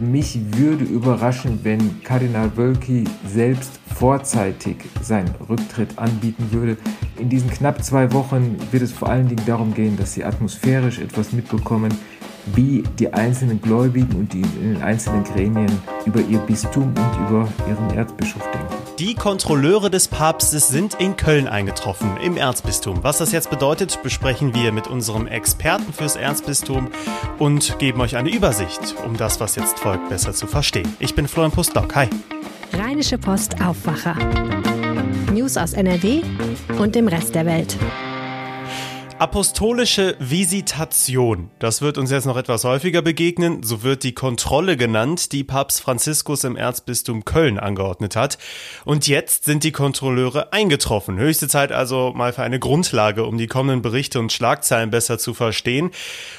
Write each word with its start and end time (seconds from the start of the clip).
Mich 0.00 0.38
würde 0.56 0.84
überraschen, 0.84 1.60
wenn 1.62 2.02
Kardinal 2.02 2.56
Wölki 2.56 3.04
selbst 3.26 3.78
vorzeitig 3.94 4.76
seinen 5.00 5.32
Rücktritt 5.48 5.98
anbieten 5.98 6.48
würde. 6.50 6.76
In 7.18 7.28
diesen 7.28 7.48
knapp 7.48 7.82
zwei 7.84 8.12
Wochen 8.12 8.56
wird 8.72 8.82
es 8.82 8.92
vor 8.92 9.08
allen 9.08 9.28
Dingen 9.28 9.44
darum 9.46 9.72
gehen, 9.72 9.96
dass 9.96 10.14
sie 10.14 10.24
atmosphärisch 10.24 10.98
etwas 10.98 11.32
mitbekommen, 11.32 11.94
wie 12.54 12.82
die 12.98 13.12
einzelnen 13.12 13.60
Gläubigen 13.60 14.16
und 14.16 14.32
die 14.32 14.42
in 14.42 14.74
den 14.74 14.82
einzelnen 14.82 15.22
Gremien 15.22 15.70
über 16.04 16.20
ihr 16.20 16.38
Bistum 16.38 16.88
und 16.88 17.28
über 17.28 17.48
ihren 17.68 17.96
Erzbischof 17.96 18.42
denken. 18.50 18.83
Die 19.00 19.16
Kontrolleure 19.16 19.90
des 19.90 20.06
Papstes 20.06 20.68
sind 20.68 20.94
in 21.00 21.16
Köln 21.16 21.48
eingetroffen, 21.48 22.16
im 22.18 22.36
Erzbistum. 22.36 23.02
Was 23.02 23.18
das 23.18 23.32
jetzt 23.32 23.50
bedeutet, 23.50 24.00
besprechen 24.04 24.54
wir 24.54 24.70
mit 24.70 24.86
unserem 24.86 25.26
Experten 25.26 25.92
fürs 25.92 26.14
Erzbistum 26.14 26.90
und 27.40 27.76
geben 27.80 28.00
euch 28.00 28.16
eine 28.16 28.30
Übersicht, 28.32 28.94
um 29.04 29.16
das, 29.16 29.40
was 29.40 29.56
jetzt 29.56 29.80
folgt, 29.80 30.08
besser 30.10 30.32
zu 30.32 30.46
verstehen. 30.46 30.94
Ich 31.00 31.16
bin 31.16 31.26
Florian 31.26 31.50
Pustlock. 31.50 31.92
Hi. 31.96 32.08
Rheinische 32.72 33.18
Post 33.18 33.60
Aufwacher. 33.60 34.14
News 35.32 35.56
aus 35.56 35.72
NRW 35.72 36.22
und 36.78 36.94
dem 36.94 37.08
Rest 37.08 37.34
der 37.34 37.46
Welt. 37.46 37.76
Apostolische 39.16 40.16
Visitation. 40.18 41.48
Das 41.60 41.82
wird 41.82 41.98
uns 41.98 42.10
jetzt 42.10 42.26
noch 42.26 42.36
etwas 42.36 42.64
häufiger 42.64 43.00
begegnen. 43.00 43.62
So 43.62 43.84
wird 43.84 44.02
die 44.02 44.12
Kontrolle 44.12 44.76
genannt, 44.76 45.30
die 45.30 45.44
Papst 45.44 45.80
Franziskus 45.80 46.42
im 46.42 46.56
Erzbistum 46.56 47.24
Köln 47.24 47.60
angeordnet 47.60 48.16
hat. 48.16 48.38
Und 48.84 49.06
jetzt 49.06 49.44
sind 49.44 49.62
die 49.62 49.70
Kontrolleure 49.70 50.52
eingetroffen. 50.52 51.16
Höchste 51.16 51.46
Zeit 51.46 51.70
also 51.70 52.12
mal 52.12 52.32
für 52.32 52.42
eine 52.42 52.58
Grundlage, 52.58 53.24
um 53.24 53.38
die 53.38 53.46
kommenden 53.46 53.82
Berichte 53.82 54.18
und 54.18 54.32
Schlagzeilen 54.32 54.90
besser 54.90 55.16
zu 55.16 55.32
verstehen. 55.32 55.92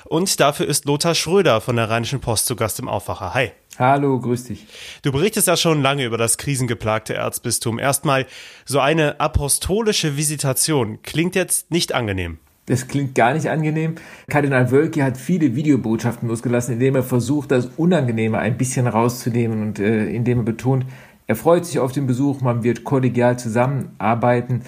Und 0.04 0.38
dafür 0.42 0.68
ist 0.68 0.84
Lothar 0.84 1.16
Schröder 1.16 1.62
von 1.62 1.78
der 1.78 1.90
Rheinischen 1.90 2.20
Post 2.20 2.46
zu 2.46 2.58
Gast 2.58 2.80
im 2.80 2.90
Aufwacher. 2.90 3.34
Hi. 3.34 3.54
Hallo, 3.80 4.20
grüß 4.20 4.46
dich. 4.46 4.66
Du 5.02 5.14
berichtest 5.14 5.48
ja 5.48 5.56
schon 5.56 5.82
lange 5.82 6.04
über 6.04 6.18
das 6.18 6.38
krisengeplagte 6.38 7.14
Erzbistum. 7.14 7.80
Erstmal, 7.80 8.26
so 8.66 8.82
eine 8.82 9.20
apostolische 9.22 10.17
Visitation 10.17 11.02
klingt 11.04 11.36
jetzt 11.36 11.72
nicht 11.72 11.94
angenehm. 11.94 12.39
Das 12.67 12.88
klingt 12.88 13.13
gar 13.13 13.33
nicht 13.33 13.49
angenehm. 13.49 13.95
Kardinal 14.27 14.71
Wölki 14.71 15.02
hat 15.02 15.17
viele 15.17 15.55
Videobotschaften 15.55 16.27
losgelassen, 16.27 16.73
indem 16.73 16.95
er 16.95 17.03
versucht, 17.03 17.52
das 17.52 17.67
Unangenehme 17.77 18.39
ein 18.39 18.58
bisschen 18.58 18.88
rauszunehmen 18.88 19.61
und 19.61 19.80
äh, 19.80 20.08
indem 20.08 20.39
er 20.39 20.45
betont, 20.45 20.86
er 21.27 21.36
freut 21.36 21.66
sich 21.66 21.80
auf 21.80 21.91
den 21.91 22.05
Besuch, 22.05 22.41
man 22.41 22.63
wird 22.63 22.83
kollegial 22.83 23.38
zusammenarbeiten. 23.39 24.61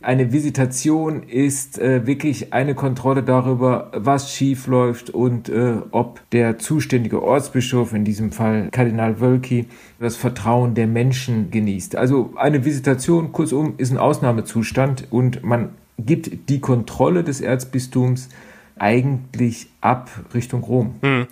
Eine 0.00 0.32
Visitation 0.32 1.22
ist 1.22 1.78
äh, 1.78 2.06
wirklich 2.06 2.52
eine 2.52 2.74
Kontrolle 2.74 3.22
darüber, 3.22 3.90
was 3.94 4.32
schief 4.32 4.66
läuft 4.66 5.10
und 5.10 5.48
äh, 5.48 5.76
ob 5.92 6.20
der 6.30 6.58
zuständige 6.58 7.22
Ortsbischof, 7.22 7.94
in 7.94 8.04
diesem 8.04 8.30
Fall 8.30 8.68
Kardinal 8.70 9.20
Wölki, 9.20 9.66
das 9.98 10.16
Vertrauen 10.16 10.74
der 10.74 10.86
Menschen 10.86 11.50
genießt. 11.50 11.96
Also 11.96 12.34
eine 12.36 12.64
Visitation, 12.64 13.32
kurzum, 13.32 13.74
ist 13.78 13.92
ein 13.92 13.98
Ausnahmezustand 13.98 15.08
und 15.10 15.42
man 15.42 15.70
gibt 15.98 16.48
die 16.48 16.60
Kontrolle 16.60 17.24
des 17.24 17.40
Erzbistums 17.40 18.28
eigentlich 18.76 19.68
ab 19.80 20.10
Richtung 20.34 20.62
Rom. 20.64 20.94
Hm. 21.02 21.26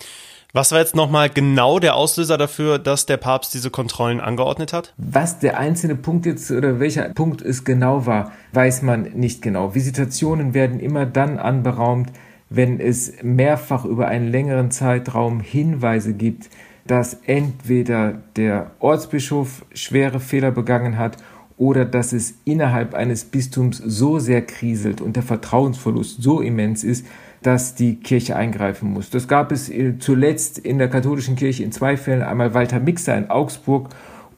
Was 0.54 0.70
war 0.70 0.80
jetzt 0.80 0.94
nochmal 0.94 1.30
genau 1.30 1.78
der 1.78 1.96
Auslöser 1.96 2.36
dafür, 2.36 2.78
dass 2.78 3.06
der 3.06 3.16
Papst 3.16 3.54
diese 3.54 3.70
Kontrollen 3.70 4.20
angeordnet 4.20 4.74
hat? 4.74 4.92
Was 4.98 5.38
der 5.38 5.58
einzelne 5.58 5.96
Punkt 5.96 6.26
jetzt 6.26 6.50
oder 6.50 6.78
welcher 6.78 7.08
Punkt 7.08 7.40
es 7.40 7.64
genau 7.64 8.04
war, 8.04 8.32
weiß 8.52 8.82
man 8.82 9.04
nicht 9.14 9.40
genau. 9.40 9.74
Visitationen 9.74 10.52
werden 10.52 10.78
immer 10.78 11.06
dann 11.06 11.38
anberaumt, 11.38 12.12
wenn 12.50 12.80
es 12.80 13.14
mehrfach 13.22 13.86
über 13.86 14.08
einen 14.08 14.28
längeren 14.28 14.70
Zeitraum 14.70 15.40
Hinweise 15.40 16.12
gibt, 16.12 16.50
dass 16.86 17.14
entweder 17.24 18.20
der 18.36 18.72
Ortsbischof 18.78 19.64
schwere 19.72 20.20
Fehler 20.20 20.50
begangen 20.50 20.98
hat 20.98 21.16
oder 21.62 21.84
dass 21.84 22.12
es 22.12 22.34
innerhalb 22.44 22.92
eines 22.92 23.24
Bistums 23.24 23.78
so 23.78 24.18
sehr 24.18 24.42
kriselt 24.42 25.00
und 25.00 25.14
der 25.14 25.22
Vertrauensverlust 25.22 26.20
so 26.20 26.40
immens 26.40 26.82
ist, 26.82 27.06
dass 27.40 27.76
die 27.76 28.00
Kirche 28.00 28.34
eingreifen 28.34 28.90
muss. 28.92 29.10
Das 29.10 29.28
gab 29.28 29.52
es 29.52 29.68
äh, 29.68 29.96
zuletzt 30.00 30.58
in 30.58 30.78
der 30.78 30.88
katholischen 30.88 31.36
Kirche 31.36 31.62
in 31.62 31.70
zwei 31.70 31.96
Fällen. 31.96 32.22
Einmal 32.22 32.52
Walter 32.52 32.80
Mixer 32.80 33.16
in 33.16 33.30
Augsburg 33.30 33.90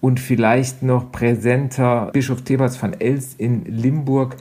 und 0.03 0.21
vielleicht 0.21 0.83
noch 0.83 1.12
präsenter 1.12 2.11
Bischof 2.12 2.43
Thebats 2.43 2.83
van 2.83 2.93
Elst 2.93 3.41
in 3.41 3.65
Limburg, 3.65 4.37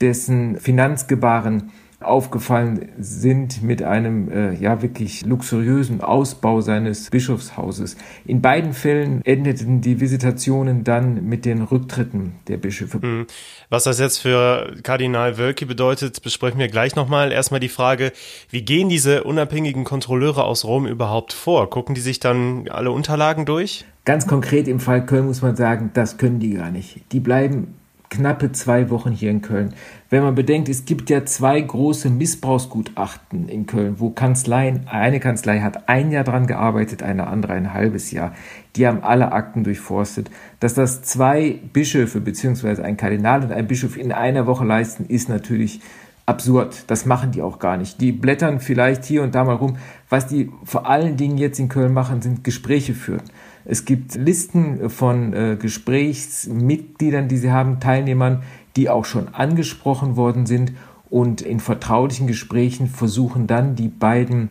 dessen 0.00 0.56
Finanzgebaren 0.56 1.70
aufgefallen 2.04 2.88
sind 2.98 3.62
mit 3.62 3.82
einem 3.82 4.30
äh, 4.30 4.54
ja 4.54 4.82
wirklich 4.82 5.24
luxuriösen 5.24 6.00
Ausbau 6.00 6.60
seines 6.60 7.10
Bischofshauses. 7.10 7.96
In 8.24 8.42
beiden 8.42 8.72
Fällen 8.72 9.24
endeten 9.24 9.80
die 9.80 10.00
Visitationen 10.00 10.84
dann 10.84 11.24
mit 11.24 11.44
den 11.44 11.62
Rücktritten 11.62 12.34
der 12.48 12.56
Bischöfe. 12.56 13.00
Hm. 13.00 13.26
Was 13.68 13.84
das 13.84 13.98
jetzt 13.98 14.18
für 14.18 14.74
Kardinal 14.82 15.38
Wölki 15.38 15.64
bedeutet, 15.64 16.22
besprechen 16.22 16.58
wir 16.58 16.68
gleich 16.68 16.96
nochmal. 16.96 17.32
Erstmal 17.32 17.60
die 17.60 17.68
Frage, 17.68 18.12
wie 18.50 18.62
gehen 18.62 18.88
diese 18.88 19.24
unabhängigen 19.24 19.84
Kontrolleure 19.84 20.44
aus 20.44 20.64
Rom 20.64 20.86
überhaupt 20.86 21.32
vor? 21.32 21.70
Gucken 21.70 21.94
die 21.94 22.00
sich 22.00 22.20
dann 22.20 22.68
alle 22.68 22.90
Unterlagen 22.90 23.46
durch? 23.46 23.84
Ganz 24.04 24.26
konkret 24.26 24.66
im 24.66 24.80
Fall 24.80 25.06
Köln 25.06 25.26
muss 25.26 25.42
man 25.42 25.54
sagen, 25.54 25.90
das 25.94 26.18
können 26.18 26.40
die 26.40 26.54
gar 26.54 26.70
nicht. 26.70 27.00
Die 27.12 27.20
bleiben 27.20 27.74
knappe 28.12 28.52
zwei 28.52 28.90
Wochen 28.90 29.10
hier 29.10 29.30
in 29.30 29.40
Köln. 29.40 29.72
Wenn 30.10 30.22
man 30.22 30.34
bedenkt, 30.34 30.68
es 30.68 30.84
gibt 30.84 31.08
ja 31.08 31.24
zwei 31.24 31.58
große 31.58 32.10
Missbrauchsgutachten 32.10 33.48
in 33.48 33.66
Köln, 33.66 33.94
wo 33.98 34.10
Kanzleien, 34.10 34.86
eine 34.86 35.18
Kanzlei 35.18 35.60
hat 35.60 35.88
ein 35.88 36.12
Jahr 36.12 36.22
dran 36.22 36.46
gearbeitet, 36.46 37.02
eine 37.02 37.26
andere 37.26 37.54
ein 37.54 37.72
halbes 37.72 38.10
Jahr. 38.10 38.34
Die 38.76 38.86
haben 38.86 39.02
alle 39.02 39.32
Akten 39.32 39.64
durchforstet. 39.64 40.30
Dass 40.60 40.74
das 40.74 41.02
zwei 41.02 41.58
Bischöfe 41.72 42.20
beziehungsweise 42.20 42.84
ein 42.84 42.98
Kardinal 42.98 43.42
und 43.44 43.52
ein 43.52 43.66
Bischof 43.66 43.96
in 43.96 44.12
einer 44.12 44.46
Woche 44.46 44.66
leisten, 44.66 45.06
ist 45.06 45.30
natürlich 45.30 45.80
absurd. 46.26 46.84
Das 46.88 47.06
machen 47.06 47.32
die 47.32 47.40
auch 47.40 47.58
gar 47.58 47.78
nicht. 47.78 48.00
Die 48.02 48.12
blättern 48.12 48.60
vielleicht 48.60 49.06
hier 49.06 49.22
und 49.22 49.34
da 49.34 49.42
mal 49.44 49.54
rum. 49.54 49.78
Was 50.10 50.26
die 50.26 50.50
vor 50.64 50.86
allen 50.86 51.16
Dingen 51.16 51.38
jetzt 51.38 51.58
in 51.58 51.70
Köln 51.70 51.94
machen, 51.94 52.20
sind 52.20 52.44
Gespräche 52.44 52.92
führen. 52.92 53.22
Es 53.64 53.84
gibt 53.84 54.14
Listen 54.14 54.90
von 54.90 55.32
äh, 55.32 55.56
Gesprächsmitgliedern, 55.60 57.28
die 57.28 57.36
sie 57.36 57.52
haben, 57.52 57.80
Teilnehmern, 57.80 58.42
die 58.76 58.88
auch 58.88 59.04
schon 59.04 59.28
angesprochen 59.28 60.16
worden 60.16 60.46
sind 60.46 60.72
und 61.10 61.42
in 61.42 61.60
vertraulichen 61.60 62.26
Gesprächen 62.26 62.88
versuchen 62.88 63.46
dann 63.46 63.76
die 63.76 63.88
beiden 63.88 64.48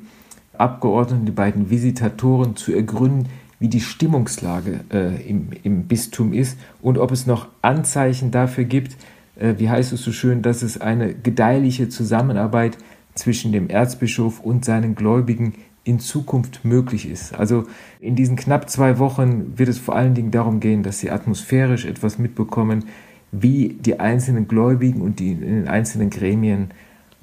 Abgeordneten, 0.57 1.25
die 1.25 1.31
beiden 1.31 1.69
Visitatoren 1.69 2.55
zu 2.55 2.71
ergründen, 2.73 3.29
wie 3.59 3.67
die 3.67 3.81
Stimmungslage 3.81 4.81
äh, 4.91 5.27
im, 5.27 5.49
im 5.63 5.83
Bistum 5.83 6.33
ist 6.33 6.57
und 6.81 6.97
ob 6.97 7.11
es 7.11 7.25
noch 7.25 7.47
Anzeichen 7.61 8.31
dafür 8.31 8.63
gibt, 8.63 8.95
äh, 9.35 9.55
wie 9.57 9.69
heißt 9.69 9.91
es 9.93 10.03
so 10.03 10.11
schön, 10.11 10.41
dass 10.41 10.61
es 10.61 10.79
eine 10.79 11.13
gedeihliche 11.13 11.89
Zusammenarbeit 11.89 12.77
zwischen 13.15 13.51
dem 13.51 13.69
Erzbischof 13.69 14.39
und 14.39 14.63
seinen 14.63 14.95
Gläubigen 14.95 15.53
in 15.83 15.99
Zukunft 15.99 16.63
möglich 16.63 17.09
ist. 17.09 17.33
Also 17.33 17.65
in 17.99 18.15
diesen 18.15 18.35
knapp 18.35 18.69
zwei 18.69 18.99
Wochen 18.99 19.57
wird 19.57 19.69
es 19.69 19.79
vor 19.79 19.95
allen 19.95 20.13
Dingen 20.13 20.31
darum 20.31 20.59
gehen, 20.59 20.83
dass 20.83 20.99
sie 20.99 21.09
atmosphärisch 21.09 21.85
etwas 21.85 22.17
mitbekommen, 22.19 22.85
wie 23.31 23.77
die 23.79 23.99
einzelnen 23.99 24.47
Gläubigen 24.47 25.01
und 25.01 25.19
die 25.19 25.31
in 25.31 25.41
den 25.41 25.67
einzelnen 25.67 26.09
Gremien 26.09 26.71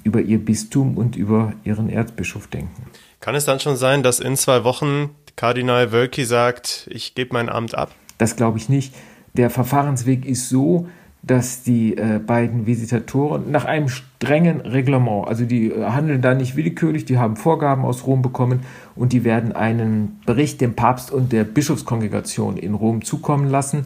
über 0.03 0.21
ihr 0.21 0.39
Bistum 0.39 0.97
und 0.97 1.15
über 1.15 1.53
ihren 1.63 1.89
Erzbischof 1.89 2.47
denken. 2.47 2.87
Kann 3.19 3.35
es 3.35 3.45
dann 3.45 3.59
schon 3.59 3.75
sein, 3.75 4.01
dass 4.03 4.19
in 4.19 4.35
zwei 4.35 4.63
Wochen 4.63 5.11
Kardinal 5.35 5.91
Wölki 5.91 6.25
sagt, 6.25 6.89
ich 6.91 7.15
gebe 7.15 7.33
mein 7.33 7.49
Amt 7.49 7.75
ab? 7.75 7.91
Das 8.17 8.35
glaube 8.35 8.57
ich 8.57 8.69
nicht. 8.69 8.93
Der 9.33 9.49
Verfahrensweg 9.49 10.25
ist 10.25 10.49
so, 10.49 10.87
dass 11.21 11.63
die 11.63 11.97
äh, 11.97 12.19
beiden 12.25 12.65
Visitatoren 12.65 13.51
nach 13.51 13.65
einem 13.65 13.89
strengen 13.89 14.61
Reglement, 14.61 15.27
also 15.27 15.45
die 15.45 15.71
äh, 15.71 15.85
handeln 15.85 16.21
da 16.21 16.33
nicht 16.33 16.55
willkürlich, 16.55 17.05
die 17.05 17.17
haben 17.17 17.35
Vorgaben 17.35 17.83
aus 17.83 18.07
Rom 18.07 18.21
bekommen 18.21 18.61
und 18.95 19.11
die 19.11 19.25
werden 19.25 19.51
einen 19.51 20.19
Bericht 20.25 20.61
dem 20.61 20.75
Papst 20.75 21.11
und 21.11 21.31
der 21.33 21.43
Bischofskongregation 21.43 22.55
in 22.55 22.73
Rom 22.73 23.03
zukommen 23.03 23.49
lassen. 23.49 23.85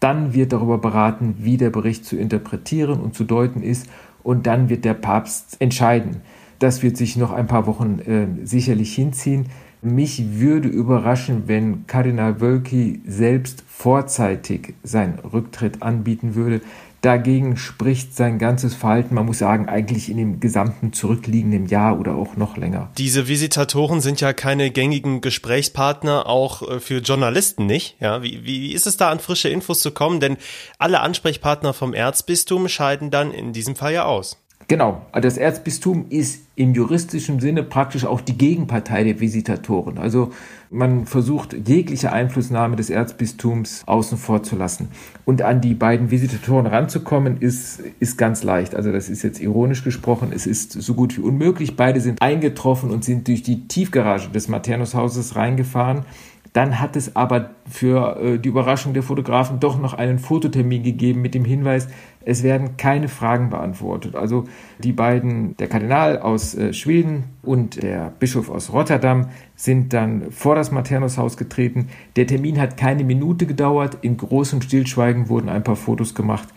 Dann 0.00 0.34
wird 0.34 0.52
darüber 0.52 0.78
beraten, 0.78 1.36
wie 1.38 1.56
der 1.56 1.70
Bericht 1.70 2.04
zu 2.04 2.16
interpretieren 2.16 3.00
und 3.00 3.14
zu 3.14 3.22
deuten 3.22 3.62
ist 3.62 3.86
und 4.24 4.48
dann 4.48 4.68
wird 4.68 4.84
der 4.84 4.94
Papst 4.94 5.60
entscheiden. 5.60 6.22
Das 6.58 6.82
wird 6.82 6.96
sich 6.96 7.16
noch 7.16 7.32
ein 7.32 7.46
paar 7.46 7.66
Wochen 7.66 8.00
äh, 8.00 8.46
sicherlich 8.46 8.94
hinziehen. 8.94 9.46
Mich 9.84 10.38
würde 10.38 10.68
überraschen, 10.68 11.48
wenn 11.48 11.88
Kardinal 11.88 12.40
Wölki 12.40 13.00
selbst 13.04 13.64
vorzeitig 13.66 14.74
seinen 14.84 15.18
Rücktritt 15.18 15.82
anbieten 15.82 16.36
würde. 16.36 16.60
Dagegen 17.00 17.56
spricht 17.56 18.14
sein 18.14 18.38
ganzes 18.38 18.76
Verhalten, 18.76 19.16
man 19.16 19.26
muss 19.26 19.40
sagen, 19.40 19.68
eigentlich 19.68 20.08
in 20.08 20.18
dem 20.18 20.38
gesamten 20.38 20.92
zurückliegenden 20.92 21.66
Jahr 21.66 21.98
oder 21.98 22.14
auch 22.14 22.36
noch 22.36 22.56
länger. 22.56 22.92
Diese 22.96 23.26
Visitatoren 23.26 24.00
sind 24.00 24.20
ja 24.20 24.32
keine 24.32 24.70
gängigen 24.70 25.20
Gesprächspartner, 25.20 26.28
auch 26.28 26.62
äh, 26.62 26.78
für 26.78 26.98
Journalisten 26.98 27.66
nicht. 27.66 27.96
Ja, 27.98 28.22
wie, 28.22 28.44
wie 28.44 28.72
ist 28.72 28.86
es 28.86 28.96
da 28.96 29.10
an 29.10 29.18
frische 29.18 29.48
Infos 29.48 29.80
zu 29.80 29.90
kommen? 29.90 30.20
Denn 30.20 30.36
alle 30.78 31.00
Ansprechpartner 31.00 31.72
vom 31.72 31.92
Erzbistum 31.92 32.68
scheiden 32.68 33.10
dann 33.10 33.32
in 33.32 33.52
diesem 33.52 33.74
Fall 33.74 33.94
ja 33.94 34.04
aus. 34.04 34.41
Genau, 34.68 35.02
also 35.12 35.26
das 35.26 35.36
Erzbistum 35.36 36.06
ist 36.08 36.46
im 36.54 36.74
juristischen 36.74 37.40
Sinne 37.40 37.62
praktisch 37.62 38.04
auch 38.04 38.20
die 38.20 38.36
Gegenpartei 38.36 39.04
der 39.04 39.20
Visitatoren. 39.20 39.98
Also 39.98 40.32
man 40.70 41.06
versucht 41.06 41.54
jegliche 41.68 42.12
Einflussnahme 42.12 42.76
des 42.76 42.88
Erzbistums 42.90 43.82
außen 43.86 44.18
vor 44.18 44.42
zu 44.42 44.56
lassen. 44.56 44.88
Und 45.24 45.42
an 45.42 45.60
die 45.60 45.74
beiden 45.74 46.10
Visitatoren 46.10 46.66
ranzukommen, 46.66 47.38
ist, 47.40 47.80
ist 48.00 48.16
ganz 48.18 48.42
leicht. 48.42 48.74
Also 48.74 48.92
das 48.92 49.08
ist 49.08 49.22
jetzt 49.22 49.40
ironisch 49.40 49.84
gesprochen, 49.84 50.30
es 50.34 50.46
ist 50.46 50.72
so 50.72 50.94
gut 50.94 51.16
wie 51.16 51.22
unmöglich. 51.22 51.76
Beide 51.76 52.00
sind 52.00 52.22
eingetroffen 52.22 52.90
und 52.90 53.04
sind 53.04 53.28
durch 53.28 53.42
die 53.42 53.66
Tiefgarage 53.66 54.30
des 54.30 54.48
Maternushauses 54.48 55.36
reingefahren. 55.36 56.04
Dann 56.52 56.80
hat 56.80 56.96
es 56.96 57.16
aber 57.16 57.50
für 57.68 58.20
äh, 58.20 58.38
die 58.38 58.50
Überraschung 58.50 58.92
der 58.92 59.02
Fotografen 59.02 59.58
doch 59.58 59.78
noch 59.78 59.94
einen 59.94 60.18
Fototermin 60.18 60.82
gegeben 60.82 61.22
mit 61.22 61.34
dem 61.34 61.46
Hinweis, 61.46 61.88
es 62.24 62.42
werden 62.42 62.76
keine 62.76 63.08
Fragen 63.08 63.50
beantwortet. 63.50 64.14
Also 64.14 64.44
die 64.78 64.92
beiden, 64.92 65.56
der 65.56 65.68
Kardinal 65.68 66.18
aus 66.18 66.54
äh, 66.54 66.72
Schweden 66.72 67.24
und 67.42 67.82
der 67.82 68.12
Bischof 68.18 68.50
aus 68.50 68.72
Rotterdam, 68.72 69.28
sind 69.56 69.92
dann 69.92 70.30
vor 70.30 70.54
das 70.54 70.72
Maternushaus 70.72 71.36
getreten. 71.36 71.88
Der 72.16 72.26
Termin 72.26 72.60
hat 72.60 72.76
keine 72.76 73.04
Minute 73.04 73.46
gedauert. 73.46 73.98
In 74.02 74.16
großem 74.16 74.62
Stillschweigen 74.62 75.28
wurden 75.28 75.48
ein 75.48 75.64
paar 75.64 75.76
Fotos 75.76 76.14
gemacht. 76.14 76.48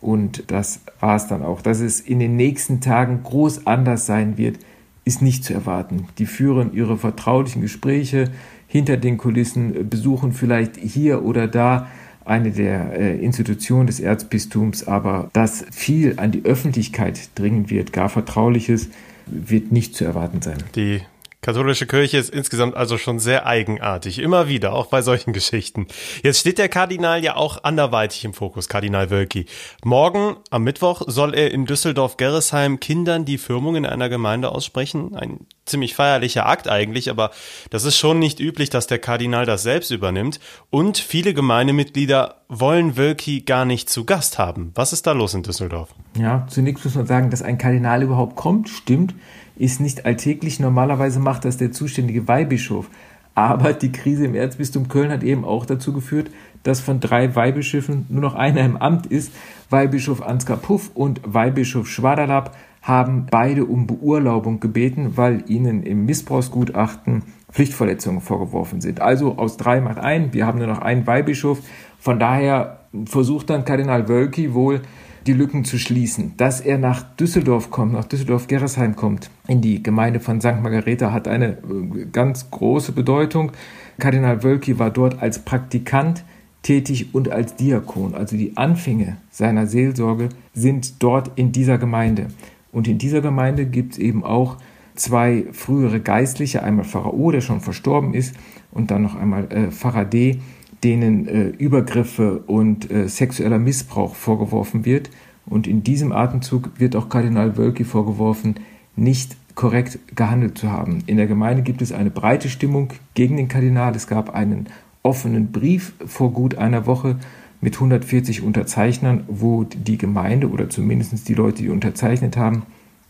Und 0.00 0.50
das 0.50 0.80
war 1.00 1.16
es 1.16 1.26
dann 1.26 1.42
auch. 1.42 1.62
Dass 1.62 1.80
es 1.80 2.00
in 2.00 2.18
den 2.18 2.36
nächsten 2.36 2.80
Tagen 2.80 3.22
groß 3.22 3.66
anders 3.66 4.06
sein 4.06 4.36
wird, 4.36 4.58
ist 5.04 5.22
nicht 5.22 5.44
zu 5.44 5.54
erwarten. 5.54 6.08
Die 6.18 6.26
führen 6.26 6.72
ihre 6.72 6.96
vertraulichen 6.96 7.62
Gespräche 7.62 8.30
hinter 8.66 8.96
den 8.96 9.18
Kulissen, 9.18 9.88
besuchen 9.88 10.32
vielleicht 10.32 10.76
hier 10.76 11.24
oder 11.24 11.46
da 11.46 11.86
eine 12.24 12.50
der 12.50 12.92
äh, 12.98 13.16
Institutionen 13.18 13.86
des 13.86 14.00
Erzbistums, 14.00 14.86
aber 14.86 15.30
dass 15.32 15.64
viel 15.70 16.14
an 16.18 16.32
die 16.32 16.44
Öffentlichkeit 16.44 17.30
dringen 17.34 17.70
wird, 17.70 17.92
gar 17.92 18.08
Vertrauliches, 18.08 18.88
wird 19.26 19.72
nicht 19.72 19.94
zu 19.94 20.04
erwarten 20.04 20.42
sein. 20.42 20.58
Die 20.74 21.02
katholische 21.44 21.86
Kirche 21.86 22.16
ist 22.16 22.30
insgesamt 22.30 22.74
also 22.74 22.96
schon 22.96 23.18
sehr 23.18 23.46
eigenartig, 23.46 24.18
immer 24.18 24.48
wieder, 24.48 24.72
auch 24.72 24.86
bei 24.86 25.02
solchen 25.02 25.32
Geschichten. 25.34 25.86
Jetzt 26.22 26.40
steht 26.40 26.58
der 26.58 26.70
Kardinal 26.70 27.22
ja 27.22 27.36
auch 27.36 27.62
anderweitig 27.64 28.24
im 28.24 28.32
Fokus, 28.32 28.68
Kardinal 28.68 29.10
Wölki. 29.10 29.46
Morgen, 29.84 30.36
am 30.50 30.64
Mittwoch, 30.64 31.02
soll 31.06 31.34
er 31.34 31.50
in 31.50 31.66
Düsseldorf-Gerresheim 31.66 32.80
Kindern 32.80 33.26
die 33.26 33.38
Firmung 33.38 33.76
in 33.76 33.84
einer 33.84 34.08
Gemeinde 34.08 34.50
aussprechen. 34.50 35.14
Ein 35.14 35.40
ziemlich 35.66 35.94
feierlicher 35.94 36.46
Akt 36.46 36.68
eigentlich, 36.68 37.10
aber 37.10 37.30
das 37.70 37.84
ist 37.84 37.96
schon 37.96 38.18
nicht 38.18 38.40
üblich, 38.40 38.70
dass 38.70 38.86
der 38.86 38.98
Kardinal 38.98 39.46
das 39.46 39.62
selbst 39.62 39.90
übernimmt. 39.90 40.40
Und 40.70 40.98
viele 40.98 41.34
Gemeindemitglieder 41.34 42.42
wollen 42.48 42.96
Wölki 42.96 43.40
gar 43.40 43.64
nicht 43.64 43.90
zu 43.90 44.04
Gast 44.04 44.38
haben. 44.38 44.72
Was 44.74 44.92
ist 44.92 45.06
da 45.06 45.12
los 45.12 45.34
in 45.34 45.42
Düsseldorf? 45.42 45.90
Ja, 46.18 46.46
zunächst 46.48 46.84
muss 46.84 46.94
man 46.94 47.06
sagen, 47.06 47.30
dass 47.30 47.42
ein 47.42 47.58
Kardinal 47.58 48.02
überhaupt 48.02 48.36
kommt, 48.36 48.68
stimmt 48.68 49.14
ist 49.56 49.80
nicht 49.80 50.04
alltäglich. 50.04 50.60
Normalerweise 50.60 51.20
macht 51.20 51.44
das 51.44 51.56
der 51.56 51.72
zuständige 51.72 52.26
Weihbischof. 52.28 52.88
Aber 53.34 53.72
die 53.72 53.92
Krise 53.92 54.24
im 54.24 54.34
Erzbistum 54.34 54.88
Köln 54.88 55.10
hat 55.10 55.24
eben 55.24 55.44
auch 55.44 55.66
dazu 55.66 55.92
geführt, 55.92 56.30
dass 56.62 56.80
von 56.80 57.00
drei 57.00 57.34
Weihbischöfen 57.34 58.06
nur 58.08 58.22
noch 58.22 58.34
einer 58.34 58.60
im 58.60 58.76
Amt 58.76 59.06
ist. 59.06 59.32
Weihbischof 59.70 60.22
Ansgar 60.22 60.56
Puff 60.56 60.90
und 60.94 61.20
Weihbischof 61.24 61.88
Schwaderlapp 61.88 62.56
haben 62.84 63.26
beide 63.30 63.64
um 63.64 63.86
Beurlaubung 63.86 64.60
gebeten, 64.60 65.16
weil 65.16 65.42
ihnen 65.48 65.82
im 65.82 66.04
Missbrauchsgutachten 66.04 67.22
Pflichtverletzungen 67.50 68.20
vorgeworfen 68.20 68.82
sind. 68.82 69.00
Also 69.00 69.38
aus 69.38 69.56
drei 69.56 69.80
macht 69.80 69.98
ein. 69.98 70.34
Wir 70.34 70.46
haben 70.46 70.58
nur 70.58 70.66
noch 70.66 70.80
einen 70.80 71.06
Weihbischof. 71.06 71.60
Von 71.98 72.18
daher 72.18 72.80
versucht 73.06 73.48
dann 73.48 73.64
Kardinal 73.64 74.08
Wölki 74.08 74.52
wohl 74.52 74.82
die 75.26 75.32
Lücken 75.32 75.64
zu 75.64 75.78
schließen. 75.78 76.34
Dass 76.36 76.60
er 76.60 76.76
nach 76.76 77.02
Düsseldorf 77.16 77.70
kommt, 77.70 77.94
nach 77.94 78.04
Düsseldorf-Gerresheim 78.04 78.96
kommt, 78.96 79.30
in 79.48 79.62
die 79.62 79.82
Gemeinde 79.82 80.20
von 80.20 80.42
St. 80.42 80.60
Margareta, 80.62 81.10
hat 81.10 81.26
eine 81.26 81.52
äh, 81.52 82.04
ganz 82.12 82.50
große 82.50 82.92
Bedeutung. 82.92 83.52
Kardinal 83.98 84.42
Wölki 84.42 84.78
war 84.78 84.90
dort 84.90 85.22
als 85.22 85.38
Praktikant 85.38 86.22
tätig 86.62 87.14
und 87.14 87.30
als 87.30 87.56
Diakon. 87.56 88.14
Also 88.14 88.36
die 88.36 88.58
Anfänge 88.58 89.16
seiner 89.30 89.66
Seelsorge 89.66 90.28
sind 90.52 91.02
dort 91.02 91.30
in 91.36 91.52
dieser 91.52 91.78
Gemeinde. 91.78 92.26
Und 92.74 92.88
in 92.88 92.98
dieser 92.98 93.20
Gemeinde 93.20 93.66
gibt 93.66 93.92
es 93.92 93.98
eben 93.98 94.24
auch 94.24 94.56
zwei 94.96 95.46
frühere 95.52 96.00
Geistliche, 96.00 96.62
einmal 96.62 96.84
Pfarrer 96.84 97.14
O, 97.14 97.30
der 97.30 97.40
schon 97.40 97.60
verstorben 97.60 98.14
ist, 98.14 98.34
und 98.72 98.90
dann 98.90 99.02
noch 99.02 99.14
einmal 99.14 99.50
äh, 99.52 99.70
Pfarrer 99.70 100.04
D, 100.04 100.40
denen 100.82 101.28
äh, 101.28 101.44
Übergriffe 101.46 102.40
und 102.40 102.90
äh, 102.90 103.08
sexueller 103.08 103.60
Missbrauch 103.60 104.16
vorgeworfen 104.16 104.84
wird. 104.84 105.10
Und 105.46 105.66
in 105.68 105.84
diesem 105.84 106.10
Atemzug 106.12 106.70
wird 106.78 106.96
auch 106.96 107.08
Kardinal 107.08 107.56
Wölki 107.56 107.84
vorgeworfen, 107.84 108.56
nicht 108.96 109.36
korrekt 109.54 110.00
gehandelt 110.16 110.58
zu 110.58 110.70
haben. 110.70 110.98
In 111.06 111.16
der 111.16 111.28
Gemeinde 111.28 111.62
gibt 111.62 111.80
es 111.80 111.92
eine 111.92 112.10
breite 112.10 112.48
Stimmung 112.48 112.88
gegen 113.14 113.36
den 113.36 113.46
Kardinal. 113.46 113.94
Es 113.94 114.08
gab 114.08 114.34
einen 114.34 114.66
offenen 115.04 115.52
Brief 115.52 115.92
vor 116.04 116.32
gut 116.32 116.56
einer 116.56 116.86
Woche 116.86 117.18
mit 117.64 117.76
140 117.76 118.42
Unterzeichnern, 118.42 119.24
wo 119.26 119.64
die 119.64 119.96
Gemeinde 119.96 120.50
oder 120.50 120.68
zumindest 120.68 121.26
die 121.26 121.34
Leute, 121.34 121.62
die 121.62 121.70
unterzeichnet 121.70 122.36
haben, 122.36 122.64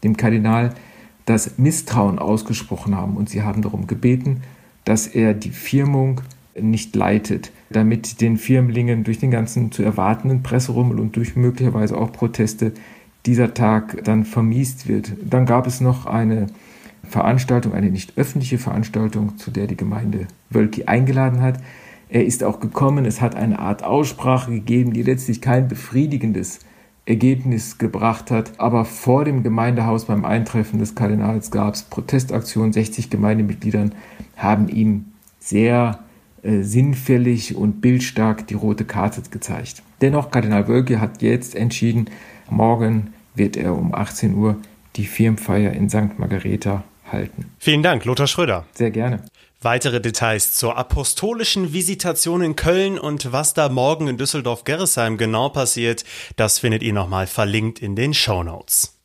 dem 0.05 0.17
Kardinal 0.17 0.73
das 1.25 1.59
Misstrauen 1.59 2.21
ausgesprochen 2.21 2.95
haben. 2.95 3.17
Und 3.17 3.29
sie 3.29 3.43
haben 3.43 3.63
darum 3.63 3.89
gebeten, 3.89 4.43
dass 4.85 5.09
er 5.09 5.35
die 5.35 5.51
Firmung 5.51 6.21
nicht 6.61 6.95
leitet, 6.95 7.51
damit 7.69 8.21
den 8.21 8.37
Firmlingen 8.37 9.03
durch 9.03 9.19
den 9.19 9.33
ganzen 9.33 9.73
zu 9.73 9.83
erwartenden 9.83 10.45
Presserummel 10.45 11.01
und 11.01 11.17
durch 11.17 11.35
möglicherweise 11.35 11.97
auch 11.99 12.13
Proteste 12.13 12.75
dieser 13.27 13.55
Tag 13.55 14.05
dann 14.05 14.25
vermiest 14.25 14.87
wird. 14.87 15.15
Dann 15.29 15.47
gab 15.47 15.67
es 15.67 15.81
noch 15.81 16.07
eine 16.07 16.47
Veranstaltung, 17.03 17.73
eine 17.73 17.91
nicht 17.91 18.17
öffentliche 18.17 18.59
Veranstaltung, 18.59 19.37
zu 19.37 19.51
der 19.51 19.67
die 19.67 19.77
Gemeinde 19.77 20.29
Wölki 20.49 20.85
eingeladen 20.85 21.43
hat. 21.43 21.59
Er 22.15 22.25
ist 22.25 22.45
auch 22.45 22.61
gekommen, 22.61 23.07
es 23.07 23.21
hat 23.21 23.35
eine 23.35 23.59
Art 23.59 23.83
Aussprache 23.83 24.53
gegeben, 24.53 24.93
die 24.93 25.03
letztlich 25.03 25.41
kein 25.41 25.67
befriedigendes 25.67 26.61
Ergebnis 27.07 27.77
gebracht 27.79 28.31
hat. 28.31 28.53
Aber 28.59 28.85
vor 28.85 29.25
dem 29.25 29.43
Gemeindehaus 29.43 30.05
beim 30.05 30.25
Eintreffen 30.25 30.79
des 30.79 30.95
Kardinals 30.95 31.51
gab 31.51 31.75
es 31.75 31.83
Protestaktionen. 31.83 32.73
60 32.73 33.11
Gemeindemitgliedern 33.11 33.97
haben 34.37 34.69
ihm 34.69 35.07
sehr 35.41 35.99
äh, 36.45 36.63
sinnfällig 36.63 37.57
und 37.57 37.81
bildstark 37.81 38.47
die 38.47 38.55
rote 38.55 38.85
Karte 38.85 39.21
gezeigt. 39.29 39.83
Dennoch, 40.01 40.31
Kardinal 40.31 40.69
Wölke 40.69 41.01
hat 41.01 41.21
jetzt 41.21 41.57
entschieden, 41.57 42.07
morgen 42.49 43.13
wird 43.35 43.57
er 43.57 43.77
um 43.77 43.93
18 43.93 44.37
Uhr 44.37 44.57
die 44.95 45.07
Firmenfeier 45.07 45.73
in 45.73 45.91
St. 45.91 46.17
Margareta 46.17 46.85
halten. 47.11 47.47
Vielen 47.59 47.83
Dank, 47.83 48.05
Lothar 48.05 48.29
Schröder. 48.29 48.67
Sehr 48.73 48.93
gerne. 48.93 49.25
Weitere 49.61 50.01
Details 50.01 50.55
zur 50.55 50.77
apostolischen 50.77 51.73
Visitation 51.73 52.43
in 52.43 52.55
Köln 52.57 52.99
und 52.99 53.33
was 53.33 53.55
da 53.55 53.69
morgen 53.69 54.09
in 54.09 54.19
Düsseldorf-Gerresheim 54.19 55.17
genau 55.17 55.49
passiert, 55.49 56.05
das 56.37 56.59
findet 56.59 56.83
ihr 56.83 56.93
nochmal 56.93 57.27
verlinkt 57.27 57.81
in 57.81 57.97
den 57.97 58.13
Show 58.13 58.43
Notes. 58.43 58.99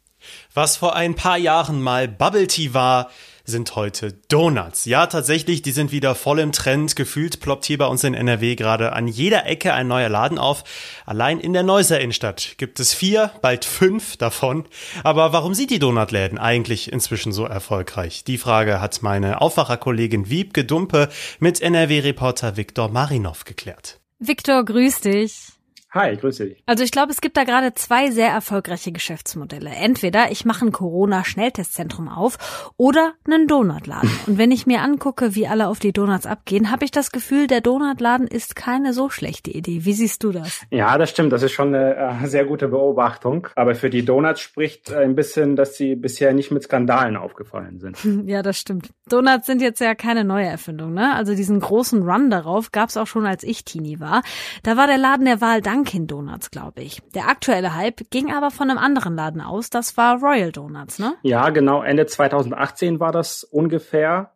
Was 0.54 0.78
vor 0.78 0.96
ein 0.96 1.16
paar 1.16 1.38
Jahren 1.38 1.82
mal 1.82 2.08
Bubble 2.08 2.48
Tea 2.48 2.74
war, 2.74 3.10
sind 3.50 3.76
heute 3.76 4.14
Donuts. 4.30 4.86
Ja, 4.86 5.08
tatsächlich, 5.08 5.62
die 5.62 5.72
sind 5.72 5.92
wieder 5.92 6.16
voll 6.16 6.40
im 6.40 6.54
Trend. 6.54 6.96
Gefühlt 6.96 7.42
ploppt 7.42 7.66
hier 7.66 7.78
bei 7.78 7.88
uns 7.88 8.04
in 8.04 8.14
NRW 8.14 8.56
gerade 8.56 8.94
an 8.94 9.08
jeder 9.08 9.46
Ecke 9.46 9.74
ein 9.74 9.88
neuer 9.88 10.08
Laden 10.08 10.38
auf. 10.38 10.64
Allein 11.06 11.40
in 11.40 11.52
der 11.52 11.64
Neusser 11.64 12.00
Innenstadt 12.00 12.56
gibt 12.58 12.80
es 12.80 12.94
vier, 12.94 13.32
bald 13.42 13.66
fünf 13.66 14.16
davon. 14.16 14.66
Aber 15.04 15.34
warum 15.34 15.54
sind 15.54 15.72
die 15.72 15.80
Donutläden 15.80 16.38
eigentlich 16.38 16.92
inzwischen 16.94 17.34
so 17.34 17.44
erfolgreich? 17.46 18.24
Die 18.24 18.38
Frage 18.38 18.80
hat 18.80 19.02
meine 19.02 19.42
Aufwacherkollegin 19.42 20.30
Wiebke 20.30 20.64
Dumpe 20.64 21.10
mit 21.40 21.62
NRW-Reporter 21.62 22.56
Viktor 22.56 22.88
Marinov 22.88 23.44
geklärt. 23.44 24.00
Viktor, 24.20 24.64
grüß 24.64 25.02
dich. 25.02 25.59
Hi, 25.92 26.16
grüße 26.16 26.46
dich. 26.46 26.64
Also 26.68 26.84
ich 26.84 26.92
glaube, 26.92 27.12
es 27.12 27.20
gibt 27.20 27.36
da 27.36 27.46
gerade 27.46 27.74
zwei 27.74 28.12
sehr 28.12 28.30
erfolgreiche 28.30 28.92
Geschäftsmodelle. 28.92 29.72
Entweder 29.72 30.32
ich 30.32 30.46
mache 30.46 30.68
ein 30.68 30.72
Corona-Schnelltestzentrum 30.72 32.08
auf 32.08 32.72
oder 32.78 33.14
einen 33.26 33.48
Donutladen. 33.48 34.08
Und 34.28 34.38
wenn 34.38 34.52
ich 34.52 34.68
mir 34.68 34.82
angucke, 34.82 35.34
wie 35.34 35.48
alle 35.48 35.68
auf 35.68 35.80
die 35.80 35.92
Donuts 35.92 36.28
abgehen, 36.28 36.70
habe 36.70 36.86
ich 36.86 36.92
das 36.92 37.12
Gefühl, 37.12 37.48
der 37.48 37.62
Donutladen 37.62 38.28
ist 38.28 38.56
keine 38.56 38.94
so 38.94 39.10
schlechte 39.10 39.50
Idee. 39.50 39.84
Wie 39.84 39.94
siehst 39.94 40.24
du 40.24 40.32
das? 40.32 40.62
Ja, 40.70 40.96
das 41.00 41.10
stimmt. 41.10 41.34
Das 41.34 41.42
ist 41.42 41.54
schon 41.54 41.74
eine 41.74 41.96
äh, 41.96 42.28
sehr 42.28 42.46
gute 42.46 42.68
Beobachtung. 42.68 43.48
Aber 43.56 43.74
für 43.74 43.90
die 43.90 44.06
Donuts 44.06 44.42
spricht 44.42 44.94
ein 44.94 45.16
bisschen, 45.16 45.56
dass 45.56 45.76
sie 45.76 45.96
bisher 45.96 46.34
nicht 46.34 46.52
mit 46.52 46.62
Skandalen 46.62 47.18
aufgefallen 47.18 47.80
sind. 47.80 47.98
Ja, 48.30 48.44
das 48.44 48.60
stimmt. 48.60 48.90
Donuts 49.08 49.48
sind 49.48 49.62
jetzt 49.62 49.80
ja 49.80 49.96
keine 49.96 50.24
neue 50.24 50.46
Erfindung, 50.46 50.94
ne? 50.94 51.16
Also 51.16 51.34
diesen 51.36 51.60
großen 51.60 52.04
Run 52.04 52.30
darauf 52.30 52.72
gab 52.72 52.90
es 52.90 52.98
auch 52.98 53.08
schon, 53.08 53.26
als 53.26 53.44
ich 53.44 53.64
Teenie 53.64 54.00
war. 54.00 54.22
Da 54.62 54.78
war 54.78 54.86
der 54.86 54.98
Laden 54.98 55.26
der 55.26 55.42
Wahl 55.42 55.62
Dunkin 55.80 56.08
Donuts, 56.08 56.52
glaube 56.52 56.82
ich. 56.82 57.02
Der 57.16 57.30
aktuelle 57.30 57.74
Hype 57.74 58.10
ging 58.10 58.34
aber 58.34 58.52
von 58.52 58.70
einem 58.70 58.80
anderen 58.80 59.16
Laden 59.16 59.40
aus, 59.40 59.70
das 59.70 59.96
war 59.96 60.20
Royal 60.22 60.52
Donuts, 60.52 61.00
ne? 61.00 61.16
Ja, 61.24 61.52
genau. 61.52 61.82
Ende 61.82 62.06
2018 62.06 63.00
war 63.00 63.14
das 63.14 63.46
ungefähr. 63.46 64.34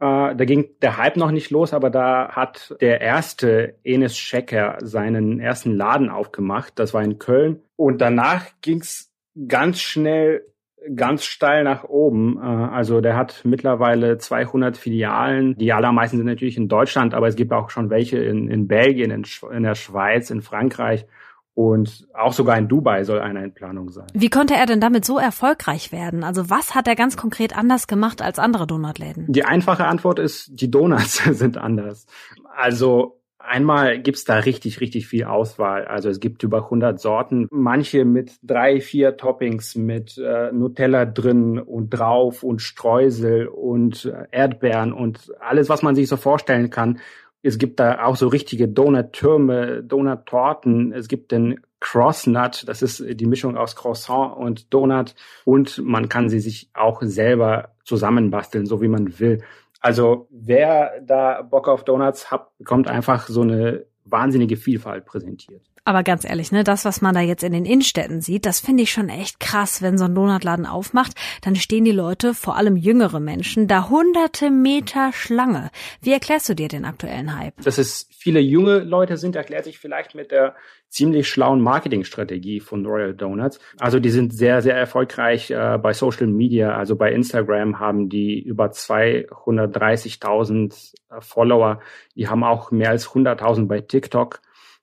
Äh, 0.00 0.36
da 0.36 0.44
ging 0.44 0.68
der 0.82 0.98
Hype 0.98 1.16
noch 1.16 1.30
nicht 1.30 1.50
los, 1.50 1.72
aber 1.72 1.88
da 1.88 2.32
hat 2.32 2.76
der 2.82 3.00
erste 3.00 3.78
Enes 3.84 4.18
Schecker 4.18 4.76
seinen 4.82 5.40
ersten 5.40 5.74
Laden 5.74 6.10
aufgemacht. 6.10 6.78
Das 6.78 6.92
war 6.92 7.02
in 7.02 7.18
Köln. 7.18 7.62
Und 7.76 8.02
danach 8.02 8.44
ging's 8.60 9.10
ganz 9.48 9.80
schnell 9.80 10.44
ganz 10.94 11.24
steil 11.24 11.64
nach 11.64 11.84
oben. 11.84 12.38
Äh, 12.38 12.46
also 12.46 13.00
der 13.00 13.16
hat 13.16 13.42
mittlerweile 13.44 14.18
200 14.18 14.76
Filialen. 14.76 15.56
Die 15.56 15.72
allermeisten 15.72 16.16
sind 16.16 16.26
natürlich 16.26 16.56
in 16.56 16.68
Deutschland, 16.68 17.14
aber 17.14 17.28
es 17.28 17.36
gibt 17.36 17.52
auch 17.52 17.70
schon 17.70 17.90
welche 17.90 18.18
in, 18.18 18.48
in 18.48 18.68
Belgien, 18.68 19.10
in, 19.10 19.24
in 19.52 19.62
der 19.62 19.74
Schweiz, 19.74 20.30
in 20.30 20.42
Frankreich. 20.42 21.06
Und 21.54 22.08
auch 22.14 22.32
sogar 22.32 22.56
in 22.56 22.66
Dubai 22.66 23.04
soll 23.04 23.20
einer 23.20 23.44
in 23.44 23.52
Planung 23.52 23.90
sein. 23.90 24.06
Wie 24.14 24.30
konnte 24.30 24.54
er 24.54 24.64
denn 24.64 24.80
damit 24.80 25.04
so 25.04 25.18
erfolgreich 25.18 25.92
werden? 25.92 26.24
Also 26.24 26.48
was 26.48 26.74
hat 26.74 26.88
er 26.88 26.96
ganz 26.96 27.18
konkret 27.18 27.56
anders 27.56 27.86
gemacht 27.86 28.22
als 28.22 28.38
andere 28.38 28.66
Donutläden? 28.66 29.26
Die 29.28 29.44
einfache 29.44 29.84
Antwort 29.84 30.18
ist, 30.18 30.50
die 30.60 30.70
Donuts 30.70 31.22
sind 31.38 31.58
anders. 31.58 32.06
Also 32.56 33.21
Einmal 33.44 34.00
gibt's 34.00 34.24
da 34.24 34.38
richtig, 34.38 34.80
richtig 34.80 35.06
viel 35.06 35.24
Auswahl. 35.24 35.84
Also 35.84 36.08
es 36.08 36.20
gibt 36.20 36.42
über 36.42 36.64
100 36.64 37.00
Sorten, 37.00 37.48
manche 37.50 38.04
mit 38.04 38.32
drei, 38.42 38.80
vier 38.80 39.16
Toppings, 39.16 39.74
mit 39.74 40.16
äh, 40.18 40.52
Nutella 40.52 41.04
drin 41.04 41.58
und 41.58 41.90
drauf 41.90 42.42
und 42.42 42.62
Streusel 42.62 43.48
und 43.48 44.04
äh, 44.04 44.26
Erdbeeren 44.30 44.92
und 44.92 45.32
alles, 45.40 45.68
was 45.68 45.82
man 45.82 45.94
sich 45.94 46.08
so 46.08 46.16
vorstellen 46.16 46.70
kann. 46.70 47.00
Es 47.42 47.58
gibt 47.58 47.80
da 47.80 48.04
auch 48.04 48.16
so 48.16 48.28
richtige 48.28 48.68
Donut-Türme, 48.68 49.82
Donut-Torten. 49.82 50.92
Es 50.92 51.08
gibt 51.08 51.32
den 51.32 51.60
Crossnut, 51.80 52.68
das 52.68 52.80
ist 52.80 53.04
die 53.04 53.26
Mischung 53.26 53.56
aus 53.56 53.74
Croissant 53.74 54.36
und 54.36 54.72
Donut. 54.72 55.16
Und 55.44 55.78
man 55.84 56.08
kann 56.08 56.28
sie 56.28 56.38
sich 56.38 56.70
auch 56.72 57.02
selber 57.02 57.74
zusammenbasteln, 57.84 58.66
so 58.66 58.80
wie 58.80 58.88
man 58.88 59.18
will. 59.18 59.42
Also 59.82 60.28
wer 60.30 61.00
da 61.02 61.42
Bock 61.42 61.66
auf 61.68 61.84
Donuts 61.84 62.30
hat, 62.30 62.56
bekommt 62.56 62.86
einfach 62.86 63.26
so 63.26 63.42
eine 63.42 63.84
wahnsinnige 64.04 64.56
Vielfalt 64.56 65.04
präsentiert. 65.04 65.71
Aber 65.84 66.04
ganz 66.04 66.24
ehrlich, 66.24 66.52
ne, 66.52 66.62
das, 66.62 66.84
was 66.84 67.00
man 67.00 67.12
da 67.14 67.20
jetzt 67.20 67.42
in 67.42 67.52
den 67.52 67.64
Innenstädten 67.64 68.20
sieht, 68.20 68.46
das 68.46 68.60
finde 68.60 68.84
ich 68.84 68.92
schon 68.92 69.08
echt 69.08 69.40
krass, 69.40 69.82
wenn 69.82 69.98
so 69.98 70.04
ein 70.04 70.14
Donutladen 70.14 70.64
aufmacht, 70.64 71.14
dann 71.42 71.56
stehen 71.56 71.84
die 71.84 71.90
Leute, 71.90 72.34
vor 72.34 72.56
allem 72.56 72.76
jüngere 72.76 73.18
Menschen, 73.18 73.66
da 73.66 73.88
hunderte 73.88 74.50
Meter 74.50 75.10
Schlange. 75.12 75.72
Wie 76.00 76.12
erklärst 76.12 76.48
du 76.48 76.54
dir 76.54 76.68
den 76.68 76.84
aktuellen 76.84 77.36
Hype? 77.36 77.60
Dass 77.62 77.78
es 77.78 78.06
viele 78.10 78.38
junge 78.38 78.78
Leute 78.78 79.16
sind, 79.16 79.34
erklärt 79.34 79.64
sich 79.64 79.80
vielleicht 79.80 80.14
mit 80.14 80.30
der 80.30 80.54
ziemlich 80.88 81.28
schlauen 81.28 81.60
Marketingstrategie 81.60 82.60
von 82.60 82.86
Royal 82.86 83.14
Donuts. 83.14 83.58
Also 83.80 83.98
die 83.98 84.10
sind 84.10 84.32
sehr, 84.32 84.62
sehr 84.62 84.76
erfolgreich 84.76 85.50
äh, 85.50 85.78
bei 85.82 85.94
Social 85.94 86.28
Media. 86.28 86.76
Also 86.76 86.94
bei 86.96 87.12
Instagram 87.12 87.80
haben 87.80 88.08
die 88.08 88.40
über 88.40 88.66
230.000 88.66 90.94
äh, 91.10 91.20
Follower. 91.20 91.80
Die 92.14 92.28
haben 92.28 92.44
auch 92.44 92.70
mehr 92.70 92.90
als 92.90 93.08
100.000 93.08 93.66
bei 93.66 93.80
TikTok. 93.80 94.40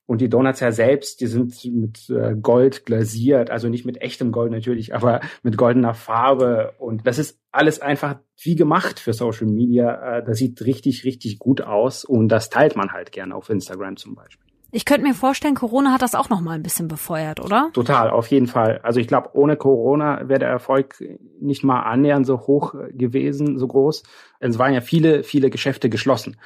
Und 0.09 0.21
die 0.21 0.29
Donuts 0.29 0.59
ja 0.59 0.71
selbst, 0.71 1.21
die 1.21 1.27
sind 1.27 1.53
mit 1.65 2.09
äh, 2.09 2.33
Gold 2.35 2.87
glasiert, 2.87 3.51
also 3.51 3.69
nicht 3.69 3.85
mit 3.85 4.01
echtem 4.01 4.31
Gold 4.31 4.51
natürlich, 4.51 4.95
aber 4.95 5.21
mit 5.43 5.55
goldener 5.55 5.93
Farbe. 5.93 6.73
Und 6.79 7.05
das 7.05 7.19
ist 7.19 7.39
alles 7.51 7.79
einfach 7.79 8.15
wie 8.41 8.55
gemacht 8.55 8.99
für 8.99 9.13
Social 9.13 9.45
Media. 9.45 10.17
Äh, 10.17 10.23
das 10.25 10.39
sieht 10.39 10.65
richtig, 10.65 11.03
richtig 11.03 11.37
gut 11.37 11.61
aus 11.61 12.05
und 12.05 12.29
das 12.29 12.49
teilt 12.49 12.75
man 12.75 12.91
halt 12.91 13.11
gerne 13.11 13.35
auf 13.35 13.51
Instagram 13.51 13.97
zum 13.97 14.15
Beispiel. 14.15 14.47
Ich 14.71 14.85
könnte 14.85 15.05
mir 15.07 15.13
vorstellen, 15.13 15.53
Corona 15.53 15.93
hat 15.93 16.01
das 16.01 16.15
auch 16.15 16.29
noch 16.29 16.41
mal 16.41 16.53
ein 16.53 16.63
bisschen 16.63 16.87
befeuert, 16.87 17.39
oder? 17.39 17.69
Total, 17.73 18.09
auf 18.09 18.27
jeden 18.27 18.47
Fall. 18.47 18.79
Also 18.81 18.99
ich 18.99 19.07
glaube, 19.07 19.29
ohne 19.33 19.57
Corona 19.57 20.27
wäre 20.27 20.39
der 20.39 20.49
Erfolg 20.49 21.03
nicht 21.39 21.63
mal 21.63 21.81
annähernd 21.81 22.25
so 22.25 22.39
hoch 22.41 22.73
gewesen, 22.93 23.59
so 23.59 23.67
groß. 23.67 24.03
Es 24.39 24.57
waren 24.57 24.73
ja 24.73 24.81
viele, 24.81 25.23
viele 25.23 25.49
Geschäfte 25.49 25.89
geschlossen. 25.89 26.37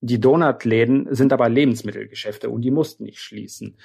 Die 0.00 0.20
Donutläden 0.20 1.08
sind 1.10 1.32
aber 1.32 1.48
Lebensmittelgeschäfte 1.48 2.50
und 2.50 2.62
die 2.62 2.70
mussten 2.70 3.04
nicht 3.04 3.20
schließen. 3.20 3.76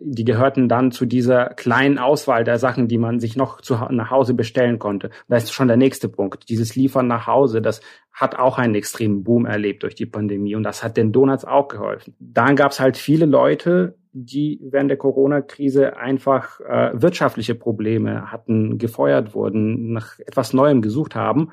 Die 0.00 0.24
gehörten 0.24 0.68
dann 0.68 0.90
zu 0.90 1.04
dieser 1.04 1.50
kleinen 1.50 1.98
Auswahl 1.98 2.44
der 2.44 2.58
Sachen, 2.58 2.88
die 2.88 2.96
man 2.96 3.20
sich 3.20 3.36
noch 3.36 3.60
zu, 3.60 3.74
nach 3.90 4.10
Hause 4.10 4.32
bestellen 4.32 4.78
konnte. 4.78 5.10
Da 5.28 5.36
ist 5.36 5.52
schon 5.52 5.68
der 5.68 5.76
nächste 5.76 6.08
Punkt. 6.08 6.48
Dieses 6.48 6.76
Liefern 6.76 7.06
nach 7.06 7.26
Hause, 7.26 7.60
das 7.60 7.82
hat 8.10 8.38
auch 8.38 8.58
einen 8.58 8.74
extremen 8.74 9.22
Boom 9.22 9.44
erlebt 9.44 9.82
durch 9.82 9.94
die 9.94 10.06
Pandemie 10.06 10.54
und 10.54 10.62
das 10.62 10.82
hat 10.82 10.96
den 10.96 11.12
Donuts 11.12 11.44
auch 11.44 11.68
geholfen. 11.68 12.14
Dann 12.18 12.56
gab 12.56 12.72
es 12.72 12.80
halt 12.80 12.96
viele 12.96 13.26
Leute, 13.26 13.98
die 14.12 14.60
während 14.62 14.88
der 14.88 14.96
Corona-Krise 14.96 15.98
einfach 15.98 16.60
äh, 16.60 16.90
wirtschaftliche 16.94 17.54
Probleme 17.54 18.32
hatten, 18.32 18.78
gefeuert 18.78 19.34
wurden, 19.34 19.92
nach 19.92 20.18
etwas 20.20 20.54
Neuem 20.54 20.80
gesucht 20.80 21.14
haben. 21.14 21.50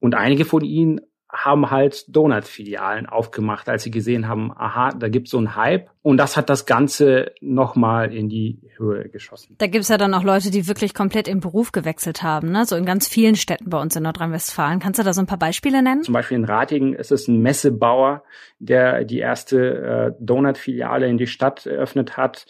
Und 0.00 0.16
einige 0.16 0.44
von 0.44 0.64
ihnen 0.64 1.00
haben 1.32 1.70
halt 1.70 2.04
Donut-Filialen 2.14 3.06
aufgemacht, 3.06 3.68
als 3.68 3.82
sie 3.82 3.90
gesehen 3.90 4.28
haben, 4.28 4.52
aha, 4.56 4.90
da 4.90 5.08
gibt's 5.08 5.30
so 5.30 5.38
einen 5.38 5.56
Hype. 5.56 5.90
Und 6.02 6.16
das 6.16 6.36
hat 6.36 6.50
das 6.50 6.66
Ganze 6.66 7.32
nochmal 7.40 8.12
in 8.12 8.28
die 8.28 8.58
Höhe 8.76 9.08
geschossen. 9.08 9.54
Da 9.58 9.66
gibt's 9.66 9.88
ja 9.88 9.98
dann 9.98 10.14
auch 10.14 10.22
Leute, 10.22 10.50
die 10.50 10.66
wirklich 10.66 10.94
komplett 10.94 11.28
im 11.28 11.40
Beruf 11.40 11.72
gewechselt 11.72 12.22
haben, 12.22 12.50
ne? 12.50 12.64
so 12.64 12.76
in 12.76 12.84
ganz 12.84 13.06
vielen 13.06 13.36
Städten 13.36 13.70
bei 13.70 13.80
uns 13.80 13.94
in 13.96 14.02
Nordrhein-Westfalen. 14.02 14.80
Kannst 14.80 14.98
du 14.98 15.04
da 15.04 15.12
so 15.12 15.20
ein 15.20 15.26
paar 15.26 15.38
Beispiele 15.38 15.82
nennen? 15.82 16.02
Zum 16.02 16.14
Beispiel 16.14 16.38
in 16.38 16.44
Ratingen 16.44 16.94
ist 16.94 17.12
es 17.12 17.28
ein 17.28 17.40
Messebauer, 17.40 18.22
der 18.58 19.04
die 19.04 19.18
erste 19.18 20.14
äh, 20.18 20.24
Donut-Filiale 20.24 21.06
in 21.06 21.18
die 21.18 21.26
Stadt 21.26 21.66
eröffnet 21.66 22.16
hat. 22.16 22.46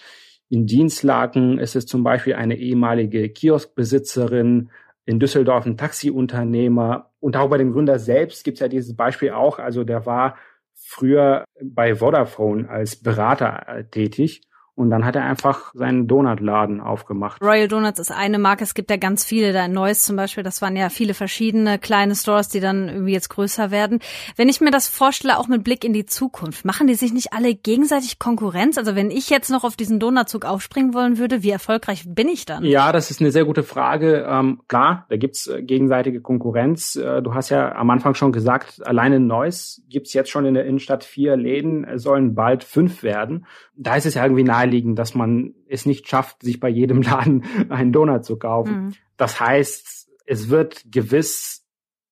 In 0.49 0.66
Dienstlaken 0.66 1.58
ist 1.58 1.76
es 1.76 1.87
zum 1.87 2.02
Beispiel 2.02 2.34
eine 2.34 2.56
ehemalige 2.56 3.28
Kioskbesitzerin, 3.28 4.70
in 5.11 5.19
Düsseldorf 5.19 5.67
ein 5.67 5.76
Taxiunternehmer 5.76 7.11
und 7.19 7.37
auch 7.37 7.50
bei 7.50 7.59
dem 7.59 7.73
Gründer 7.73 7.99
selbst 7.99 8.45
gibt 8.45 8.57
es 8.57 8.61
ja 8.61 8.69
dieses 8.69 8.97
Beispiel 8.97 9.31
auch. 9.31 9.59
Also 9.59 9.83
der 9.83 10.07
war 10.07 10.37
früher 10.75 11.45
bei 11.62 11.97
Vodafone 11.97 12.69
als 12.69 12.97
Berater 12.97 13.69
äh, 13.69 13.85
tätig 13.85 14.43
und 14.80 14.88
dann 14.88 15.04
hat 15.04 15.14
er 15.14 15.25
einfach 15.25 15.72
seinen 15.75 16.08
Donutladen 16.08 16.80
aufgemacht. 16.80 17.42
Royal 17.42 17.68
Donuts 17.68 17.99
ist 17.99 18.10
eine 18.10 18.38
Marke. 18.38 18.64
Es 18.64 18.72
gibt 18.72 18.90
ja 18.90 18.96
ganz 18.96 19.25
viele. 19.25 19.52
Da 19.52 19.66
in 19.66 19.72
Neuss 19.72 20.02
zum 20.02 20.16
Beispiel, 20.16 20.42
das 20.42 20.62
waren 20.62 20.75
ja 20.75 20.88
viele 20.88 21.12
verschiedene 21.12 21.78
kleine 21.78 22.14
Stores, 22.14 22.49
die 22.49 22.60
dann 22.60 22.88
irgendwie 22.88 23.12
jetzt 23.12 23.28
größer 23.28 23.70
werden. 23.70 23.99
Wenn 24.37 24.49
ich 24.49 24.62
mir 24.62 24.70
das 24.70 24.88
vorstelle, 24.88 25.38
auch 25.38 25.49
mit 25.49 25.64
Blick 25.64 25.84
in 25.84 25.92
die 25.92 26.06
Zukunft, 26.06 26.64
machen 26.64 26.87
die 26.87 26.94
sich 26.94 27.12
nicht 27.12 27.34
alle 27.34 27.54
gegenseitig 27.54 28.18
Konkurrenz? 28.18 28.78
Also 28.78 28.96
wenn 28.96 29.10
ich 29.10 29.28
jetzt 29.28 29.50
noch 29.50 29.64
auf 29.64 29.76
diesen 29.76 30.00
Donutzug 30.00 30.46
aufspringen 30.46 30.94
wollen 30.94 31.18
würde, 31.18 31.42
wie 31.42 31.50
erfolgreich 31.50 32.04
bin 32.06 32.28
ich 32.28 32.46
dann? 32.46 32.64
Ja, 32.64 32.90
das 32.90 33.10
ist 33.10 33.20
eine 33.20 33.32
sehr 33.32 33.44
gute 33.44 33.62
Frage. 33.62 34.26
Ähm, 34.26 34.62
klar, 34.66 35.04
da 35.10 35.18
gibt's 35.18 35.46
äh, 35.46 35.62
gegenseitige 35.62 36.22
Konkurrenz. 36.22 36.96
Äh, 36.96 37.20
du 37.20 37.34
hast 37.34 37.50
ja 37.50 37.75
am 37.75 37.90
Anfang 37.90 38.14
schon 38.14 38.32
gesagt, 38.32 38.80
alleine 38.87 39.16
in 39.16 39.26
Neuss 39.26 39.82
gibt's 39.90 40.14
jetzt 40.14 40.30
schon 40.30 40.46
in 40.46 40.54
der 40.54 40.64
Innenstadt 40.64 41.04
vier 41.04 41.37
Läden, 41.37 41.87
sollen 41.99 42.34
bald 42.34 42.64
fünf 42.64 43.02
werden. 43.02 43.44
Da 43.76 43.96
ist 43.96 44.06
es 44.06 44.14
ja 44.14 44.22
irgendwie 44.25 44.44
nahe 44.44 44.69
naheliegen, 44.70 44.94
dass 44.94 45.14
man 45.14 45.54
es 45.68 45.86
nicht 45.86 46.08
schafft, 46.08 46.42
sich 46.42 46.60
bei 46.60 46.68
jedem 46.68 47.02
Laden 47.02 47.44
einen 47.68 47.92
Donut 47.92 48.24
zu 48.24 48.38
kaufen. 48.38 48.86
Mhm. 48.86 48.92
Das 49.16 49.40
heißt, 49.40 50.08
es 50.26 50.48
wird 50.48 50.84
gewiss 50.90 51.66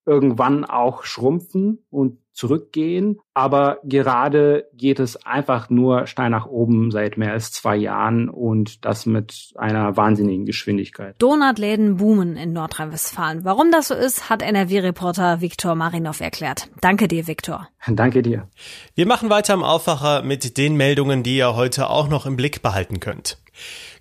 irgendwann 0.04 0.64
auch 0.64 1.04
schrumpfen 1.04 1.84
und 1.90 2.18
zurückgehen. 2.38 3.18
Aber 3.34 3.78
gerade 3.82 4.66
geht 4.72 5.00
es 5.00 5.16
einfach 5.26 5.70
nur 5.70 6.06
steil 6.06 6.30
nach 6.30 6.46
oben 6.46 6.90
seit 6.90 7.18
mehr 7.18 7.32
als 7.32 7.52
zwei 7.52 7.76
Jahren 7.76 8.28
und 8.28 8.84
das 8.84 9.06
mit 9.06 9.52
einer 9.56 9.96
wahnsinnigen 9.96 10.46
Geschwindigkeit. 10.46 11.16
Donutläden 11.18 11.96
boomen 11.96 12.36
in 12.36 12.52
Nordrhein-Westfalen. 12.52 13.44
Warum 13.44 13.72
das 13.72 13.88
so 13.88 13.94
ist, 13.94 14.30
hat 14.30 14.42
NRW-Reporter 14.42 15.40
Viktor 15.40 15.74
Marinov 15.74 16.20
erklärt. 16.20 16.68
Danke 16.80 17.08
dir, 17.08 17.26
Viktor. 17.26 17.68
Danke 17.86 18.22
dir. 18.22 18.48
Wir 18.94 19.06
machen 19.06 19.30
weiter 19.30 19.54
im 19.54 19.64
Aufwacher 19.64 20.22
mit 20.22 20.56
den 20.58 20.76
Meldungen, 20.76 21.22
die 21.22 21.36
ihr 21.36 21.56
heute 21.56 21.90
auch 21.90 22.08
noch 22.08 22.24
im 22.24 22.36
Blick 22.36 22.62
behalten 22.62 23.00
könnt. 23.00 23.38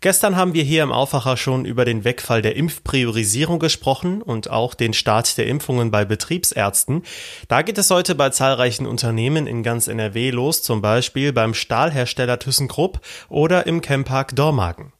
Gestern 0.01 0.35
haben 0.35 0.53
wir 0.53 0.63
hier 0.63 0.83
im 0.83 0.91
Aufwacher 0.91 1.37
schon 1.37 1.65
über 1.65 1.85
den 1.85 2.03
Wegfall 2.03 2.41
der 2.41 2.55
Impfpriorisierung 2.55 3.59
gesprochen 3.59 4.21
und 4.21 4.49
auch 4.49 4.73
den 4.73 4.93
Start 4.93 5.37
der 5.37 5.47
Impfungen 5.47 5.91
bei 5.91 6.05
Betriebsärzten. 6.05 7.03
Da 7.47 7.61
geht 7.61 7.77
es 7.77 7.89
heute 7.89 8.15
bei 8.15 8.29
zahlreichen 8.29 8.85
Unternehmen 8.85 9.47
in 9.47 9.63
ganz 9.63 9.87
NRW 9.87 10.31
los, 10.31 10.61
zum 10.61 10.81
Beispiel 10.81 11.33
beim 11.33 11.53
Stahlhersteller 11.53 12.39
ThyssenKrupp 12.39 12.99
oder 13.29 13.65
im 13.65 13.81
Camppark 13.81 14.35
Dormagen. 14.35 14.93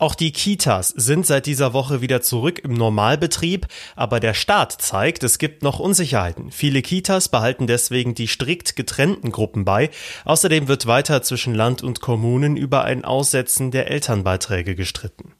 Auch 0.00 0.14
die 0.14 0.30
Kitas 0.30 0.90
sind 0.90 1.26
seit 1.26 1.46
dieser 1.46 1.72
Woche 1.72 2.00
wieder 2.00 2.22
zurück 2.22 2.60
im 2.62 2.72
Normalbetrieb, 2.72 3.66
aber 3.96 4.20
der 4.20 4.32
Staat 4.32 4.70
zeigt, 4.80 5.24
es 5.24 5.38
gibt 5.38 5.64
noch 5.64 5.80
Unsicherheiten. 5.80 6.52
Viele 6.52 6.82
Kitas 6.82 7.28
behalten 7.28 7.66
deswegen 7.66 8.14
die 8.14 8.28
strikt 8.28 8.76
getrennten 8.76 9.32
Gruppen 9.32 9.64
bei. 9.64 9.90
Außerdem 10.24 10.68
wird 10.68 10.86
weiter 10.86 11.22
zwischen 11.22 11.52
Land 11.52 11.82
und 11.82 12.00
Kommunen 12.00 12.56
über 12.56 12.84
ein 12.84 13.04
Aussetzen 13.04 13.72
der 13.72 13.90
Elternbeiträge 13.90 14.76
gestritten. 14.76 15.32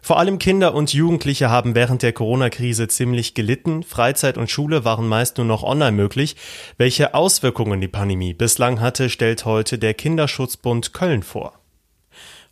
Vor 0.00 0.18
allem 0.18 0.38
Kinder 0.38 0.74
und 0.74 0.94
Jugendliche 0.94 1.50
haben 1.50 1.74
während 1.74 2.02
der 2.02 2.14
Corona-Krise 2.14 2.88
ziemlich 2.88 3.34
gelitten. 3.34 3.82
Freizeit 3.82 4.38
und 4.38 4.50
Schule 4.50 4.86
waren 4.86 5.06
meist 5.06 5.36
nur 5.36 5.46
noch 5.46 5.62
online 5.62 5.92
möglich. 5.92 6.36
Welche 6.78 7.12
Auswirkungen 7.12 7.82
die 7.82 7.88
Pandemie 7.88 8.32
bislang 8.32 8.80
hatte, 8.80 9.10
stellt 9.10 9.44
heute 9.44 9.78
der 9.78 9.92
Kinderschutzbund 9.92 10.94
Köln 10.94 11.22
vor. 11.22 11.61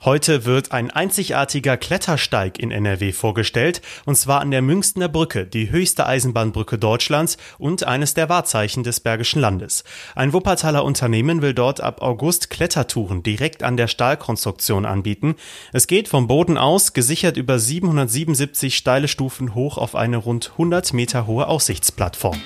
Heute 0.02 0.47
wird 0.47 0.73
ein 0.73 0.90
einzigartiger 0.90 1.76
Klettersteig 1.76 2.59
in 2.59 2.71
NRW 2.71 3.12
vorgestellt, 3.12 3.83
und 4.07 4.16
zwar 4.16 4.40
an 4.40 4.50
der 4.50 4.62
Münchner 4.62 5.11
Brücke, 5.11 5.45
die 5.45 5.71
höchste 5.71 6.07
Eisenbahnbrücke 6.07 6.78
Deutschlands 6.78 7.37
und 7.59 7.85
eines 7.85 8.14
der 8.14 8.30
Wahrzeichen 8.30 8.83
des 8.83 9.00
Bergischen 9.00 9.42
Landes. 9.42 9.85
Ein 10.14 10.33
Wuppertaler 10.33 10.85
Unternehmen 10.85 11.42
will 11.42 11.52
dort 11.52 11.83
ab 11.83 12.00
August 12.00 12.49
Klettertouren 12.49 13.23
direkt 13.23 13.62
an 13.62 13.76
der 13.76 13.88
Stahlkonstruktion 13.88 14.87
anbieten. 14.87 15.35
Es 15.71 15.87
geht 15.87 16.09
vom 16.09 16.28
Boden 16.28 16.57
aus, 16.57 16.95
gesichert 16.95 17.37
über 17.37 17.59
777 17.59 18.78
steile 18.78 19.07
Stufen 19.07 19.54
hoch 19.54 19.76
auf 19.76 19.95
eine 19.95 20.16
rund 20.16 20.52
100 20.52 20.95
Meter 20.95 21.26
hohe 21.26 21.47
Aussichtsplattform. 21.47 22.40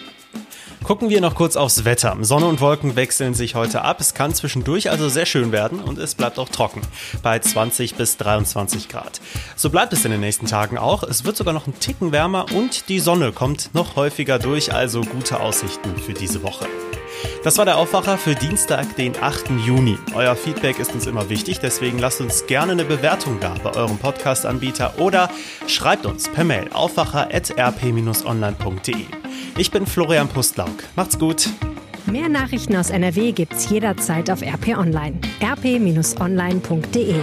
Gucken 0.84 1.08
wir 1.08 1.22
noch 1.22 1.34
kurz 1.34 1.56
aufs 1.56 1.86
Wetter. 1.86 2.14
Sonne 2.20 2.44
und 2.44 2.60
Wolken 2.60 2.94
wechseln 2.94 3.32
sich 3.32 3.54
heute 3.54 3.80
ab. 3.80 4.00
Es 4.00 4.12
kann 4.12 4.34
zwischendurch 4.34 4.90
also 4.90 5.08
sehr 5.08 5.24
schön 5.24 5.50
werden 5.50 5.80
und 5.80 5.96
es 5.96 6.14
bleibt 6.14 6.38
auch 6.38 6.50
trocken 6.50 6.82
bei 7.22 7.38
20 7.38 7.94
bis 7.94 8.18
23 8.18 8.90
Grad. 8.90 9.22
So 9.56 9.70
bleibt 9.70 9.94
es 9.94 10.04
in 10.04 10.10
den 10.10 10.20
nächsten 10.20 10.44
Tagen 10.44 10.76
auch. 10.76 11.02
Es 11.02 11.24
wird 11.24 11.38
sogar 11.38 11.54
noch 11.54 11.66
ein 11.66 11.80
Ticken 11.80 12.12
wärmer 12.12 12.44
und 12.52 12.90
die 12.90 13.00
Sonne 13.00 13.32
kommt 13.32 13.74
noch 13.74 13.96
häufiger 13.96 14.38
durch, 14.38 14.74
also 14.74 15.00
gute 15.00 15.40
Aussichten 15.40 15.96
für 15.96 16.12
diese 16.12 16.42
Woche. 16.42 16.66
Das 17.44 17.56
war 17.56 17.64
der 17.64 17.78
Aufwacher 17.78 18.18
für 18.18 18.34
Dienstag, 18.34 18.96
den 18.96 19.14
8. 19.18 19.52
Juni. 19.64 19.96
Euer 20.14 20.36
Feedback 20.36 20.78
ist 20.78 20.92
uns 20.92 21.06
immer 21.06 21.30
wichtig, 21.30 21.60
deswegen 21.60 21.98
lasst 21.98 22.20
uns 22.20 22.46
gerne 22.46 22.72
eine 22.72 22.84
Bewertung 22.84 23.40
da 23.40 23.54
bei 23.62 23.74
eurem 23.74 23.96
Podcast-Anbieter 23.96 24.98
oder 24.98 25.30
schreibt 25.66 26.04
uns 26.04 26.28
per 26.28 26.44
Mail 26.44 26.68
aufwacher.rp-online.de. 26.74 29.23
Ich 29.56 29.70
bin 29.70 29.86
Florian 29.86 30.28
Pustlauk. 30.28 30.84
Macht's 30.96 31.16
gut. 31.18 31.48
Mehr 32.06 32.28
Nachrichten 32.28 32.74
aus 32.74 32.90
NRW 32.90 33.32
gibt's 33.32 33.70
jederzeit 33.70 34.28
auf 34.30 34.42
RP 34.42 34.76
Online. 34.76 35.18
rp-online.de 35.40 37.14